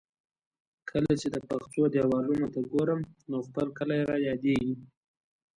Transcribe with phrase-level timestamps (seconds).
[0.89, 4.73] کله چې د پسخو دېوالونو ته ګورم، نو خپل کلی را یادېږي.